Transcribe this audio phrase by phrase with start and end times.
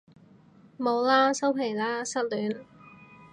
[0.79, 2.65] 冇喇收皮喇失戀